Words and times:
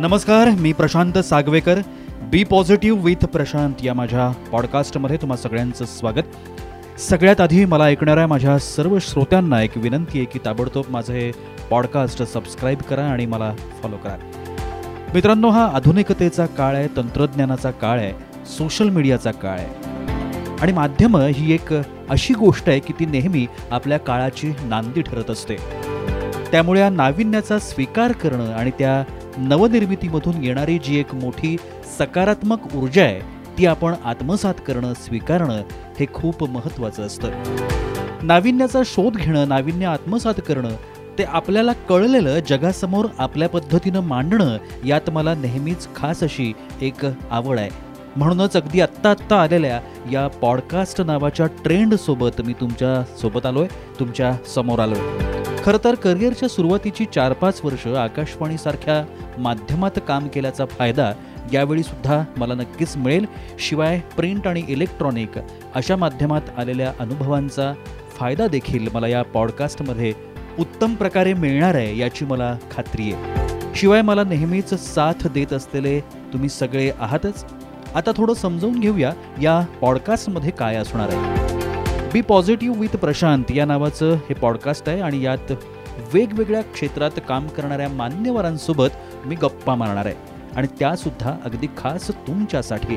नमस्कार 0.00 0.48
मी 0.48 0.72
Prashant 0.72 1.18
Sagvekar. 1.18 1.78
B 2.22 2.44
positive 2.44 3.04
with 3.04 3.24
Prashant 3.24 3.74
या 3.84 3.94
माझ्या 3.94 4.32
पॉडकास्टमध्ये 4.52 5.16
तुम्हा 5.16 5.36
सगळ्यांचं 5.36 5.84
स्वागत. 5.84 7.00
सगळ्यात 7.00 7.40
आधी 7.40 7.64
मला 7.64 7.84
ऐकणाऱ्या 7.84 8.26
माझ्या 8.26 8.58
सर्व 8.58 8.98
श्रोत्यांना 8.98 9.62
एक 9.62 9.70
विनंती 9.76 10.18
आहे 10.18 10.24
की 10.24 10.38
ताबडतोब 10.44 10.84
माझं 10.88 11.12
हे 11.12 11.32
पॉडकास्ट 11.70 12.22
सबस्क्राईब 12.22 12.78
करा 12.78 13.04
आणि 13.04 13.26
मला 13.26 13.54
फॉलो 13.82 13.96
करा. 13.96 14.16
मित्रांनो 15.14 15.48
हा 15.48 15.66
आधुनिकतेचा 15.74 16.46
काळ 16.46 16.76
आहे 16.76 16.88
तंत्रज्ञानाचा 16.96 17.70
काळ 17.70 17.98
आहे 17.98 18.44
सोशल 18.46 18.88
मीडियाचा 18.88 19.30
काळ 19.30 19.58
आहे. 19.58 19.90
आणि 20.60 20.72
माध्यमं 20.72 21.26
ही 21.26 21.52
एक 21.52 21.74
अशी 22.10 22.34
गोष्ट 22.34 22.68
आहे 22.68 22.78
की 22.78 22.92
ती 23.00 23.06
नेहमी 23.06 23.46
आपल्या 23.70 23.98
काळाची 23.98 24.52
नांदी 24.64 25.02
ठरत 25.02 25.30
असते. 25.30 25.56
त्यामुळे 26.52 26.80
या 26.80 26.90
नाविन्याचा 26.90 27.58
स्वीकार 27.58 28.12
करणं 28.12 28.52
आणि 28.52 28.70
त्या 28.70 29.04
नवनिर्मितीमधून 29.38 30.44
येणारी 30.44 30.78
जी 30.78 30.98
एक 30.98 31.14
मोठी 31.14 31.56
सकारात्मक 31.98 32.76
ऊर्जा 32.76 33.04
आहे 33.04 33.20
ती 33.58 33.66
आपण 33.66 33.94
आत्मसात 34.04 34.54
करणं 34.66 34.92
स्वीकारणं 34.94 35.62
हे 36.00 36.06
खूप 36.14 36.50
महत्त्वाचं 36.50 37.02
असतं. 37.02 37.30
नाविन्याचा 38.22 38.82
शोध 38.86 39.16
घेणं 39.16 39.48
नाविन्य 39.48 39.86
आत्मसात 39.86 40.34
करणं 40.48 40.68
ते 41.18 41.22
आपल्याला 41.22 41.72
कळलेलं 41.72 42.38
जगासमोर 42.48 43.06
आपल्या 43.18 43.48
पद्धतीनं 43.48 44.00
मांडणं 44.00 44.58
यात 44.86 45.10
मला 45.10 45.34
नेहमीच 45.34 45.88
खास 45.96 46.22
अशी 46.22 46.52
एक 46.80 47.06
आवड 47.30 47.58
आहे. 47.58 47.70
म्हणूनच 48.16 48.56
अगदी 48.56 48.80
आत्ता 48.80 49.10
आत्ता 49.10 49.42
आलेल्या 49.42 49.80
या 50.12 50.28
पॉडकास्ट 50.28 51.00
नावाच्या 51.00 51.46
ट्रेंडसोबत 51.46 52.40
मी 52.44 52.52
तुमच्यासोबत 52.52 53.46
आलोय 53.46 53.66
तुमच्यासमोर 54.00 54.78
आलोय. 54.78 55.00
खरं 55.64 55.78
तर 55.84 55.94
करिअरच्या 55.94 56.48
सुरुवातीची 56.48 57.04
चार 57.04 57.32
पाच 57.32 57.60
वर्ष 57.64 57.86
आकाशवाणीसारख्या 57.86 59.04
माध्यमात 59.38 59.98
काम 60.08 60.28
केल्याचा 60.28 60.64
फायदा 60.66 61.12
यावेळी 61.52 61.82
सुद्धा 61.82 62.24
मला 62.36 62.54
नक्कीच 62.54 62.96
मिळेल. 62.96 63.26
शिवाय 63.58 64.00
प्रिंट 64.16 64.46
आणि 64.46 64.62
इलेक्ट्रॉनिक 64.68 65.30
अशा 65.74 65.96
माध्यमात 65.96 66.40
आलेल्या 66.58 66.92
अनुभवांचा 67.00 67.72
फायदा 68.18 68.46
देखील 68.46 68.88
मला 68.94 69.08
या 69.08 69.22
पॉडकास्टमध्ये 69.22 70.12
उत्तम 70.58 70.94
प्रकारे 70.94 71.34
मिळणार 71.34 71.74
आहे 71.74 71.98
याची 71.98 72.24
मला 72.24 72.56
खात्री 72.70 73.12
आहे. 73.12 73.48
शिवाय 73.76 74.02
मला 74.02 74.24
नेहमीच 74.24 74.74
साथ 74.94 75.26
देत 75.26 75.52
असलेले 75.52 76.00
तुम्ही 76.00 76.48
सगळे 76.48 76.90
आहातच. 77.00 77.44
आता 77.94 78.10
थोडं 78.16 78.34
समजावून 78.34 78.80
घेऊया 78.80 79.12
या 79.42 79.60
पॉडकास्टमध्ये 79.80 80.50
काय 80.50 80.76
असणार 80.76 81.08
आहे. 81.12 81.60
बी 82.12 82.20
पॉझिटिव्ह 82.20 82.78
विथ 82.80 82.96
प्रशांत 82.96 83.44
या 83.54 83.64
नावाचं 83.64 84.14
हे 84.14 84.34
पॉडकास्ट 84.34 84.88
आहे 84.88 85.00
आणि 85.00 85.22
यात 85.22 85.52
वेगवेगळ्या 86.14 86.62
क्षेत्रात 86.62 87.10
काम 87.28 87.46
करणाऱ्या 87.46 87.88
मान्यवरांसोबत 87.88 88.88
मी 89.26 89.34
गप्पा 89.34 89.74
मारणार 89.74 90.06
आहे. 90.06 90.14
आणि 90.56 90.66
त्यासुद्धा 90.78 91.36
अगदी 91.44 91.66
खास 91.76 92.10
तुमच्यासाठी. 92.10 92.96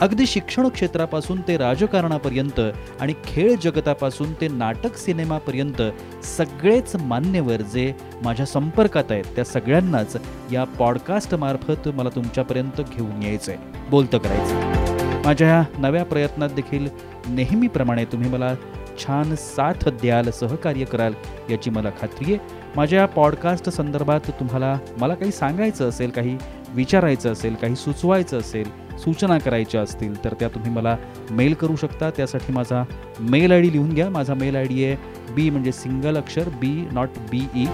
अगदी 0.00 0.26
शिक्षण 0.26 0.68
क्षेत्रापासून 0.68 1.40
ते 1.40 1.56
राजकारणापर्यंत 1.56 2.60
आणि 3.00 3.14
खेळ 3.24 3.54
जगतापासून 3.62 4.32
ते 4.40 4.48
नाटक 4.48 4.96
सिनेमापर्यंत 4.96 5.82
सगळेच 6.24 6.96
मान्यवर 6.96 7.60
जे 7.60 7.92
माझ्या 8.24 8.46
संपर्कात 8.46 9.04
आहेत 9.10 9.24
त्या 9.24 9.44
सगळ्यांनाच 9.44 10.16
या 10.52 10.64
पॉडकास्टमार्फत 10.64 11.88
मला 11.88 12.08
तुमच्यापर्यंत 12.08 12.80
घेऊन 12.80 13.22
यायचं 13.22 13.52
आहे 13.52 13.88
बोलतं 13.90 14.18
करायचं. 14.18 14.91
माझ्या 15.24 15.48
ह्या 15.48 15.62
नव्या 15.78 16.04
प्रयत्नात 16.04 16.50
देखील 16.50 16.88
नेहमीप्रमाणे 17.28 18.04
तुम्ही 18.04 18.30
मला 18.30 18.54
छान 18.98 19.34
साथ 19.34 19.88
द्याल 20.00 20.30
सहकार्य 20.30 20.84
कराल 20.84 21.12
याची 21.50 21.70
मला 21.70 21.90
खात्री 22.00 22.32
आहे. 22.32 22.38
माझ्या 22.76 23.00
या 23.00 23.06
पॉडकास्ट 23.06 23.68
संदर्भात 23.68 24.30
तुम्हाला 24.40 24.76
मला 24.98 25.14
काही 25.14 25.32
सांगायचं 25.32 25.88
असेल 25.88 26.10
काही 26.10 26.36
विचारायचं 26.74 27.32
असेल 27.32 27.54
काही 27.54 27.76
सुचवायचं 27.76 28.38
असेल 28.38 28.70
सूचना 29.04 29.38
करायच्या 29.38 29.80
असतील 29.82 30.24
तर 30.24 30.34
त्या 30.40 30.48
तुम्ही 30.48 30.70
मला 30.70 30.96
मेल 31.30 31.54
करू 31.54 31.76
शकता. 31.76 32.10
त्यासाठी 32.10 32.52
माझा 32.52 32.82
मेल 33.20 33.52
आय 33.52 33.60
डी 33.60 33.72
लिहून 33.72 33.94
घ्या. 33.94 34.08
माझा 34.10 34.34
मेल 34.34 34.56
आय 34.56 34.66
डी 34.66 34.84
आहे 34.84 35.32
बी 35.34 35.48
म्हणजे 35.50 35.72
सिंगल 35.72 36.16
अक्षर 36.16 36.48
B 36.60 36.74
not 36.92 37.18
B 37.30 37.46
E 37.54 37.66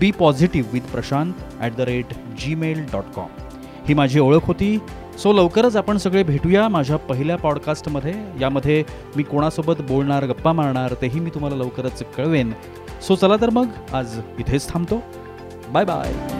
B 0.00 0.10
positive 0.10 0.68
with 0.72 0.92
Prashant 0.92 1.32
at 1.60 1.76
the 1.76 1.80
rate 1.80 2.14
Gmail 2.40 2.84
dot 2.92 3.14
com. 3.16 3.28
ही 3.90 3.94
माझी 3.94 4.18
ओळख 4.20 4.44
होती. 4.46 4.78
सो 5.18 5.32
लवकरच 5.32 5.76
आपण 5.76 5.96
सगळे 5.96 6.22
भेटूया 6.22 6.68
माझ्या 6.68 6.96
पहिल्या 6.96 7.36
पॉडकास्टमध्ये 7.36 8.12
यामध्ये 8.40 8.84
मी 9.16 9.22
कोणासोबत 9.22 9.80
बोलणार 9.88 10.26
गप्पा 10.26 10.52
मारणार 10.52 10.94
तेही 11.02 11.20
मी 11.20 11.30
तुम्हाला 11.30 11.56
लवकरच 11.56 12.02
कळवेन. 12.16 12.52
सो 13.02 13.14
चला 13.14 13.36
तर 13.40 13.50
मग 13.50 13.66
आज 13.92 14.18
इथेच 14.38 14.68
थांबतो. 14.68 15.02
Bye 15.72 15.84
bye 15.84 16.39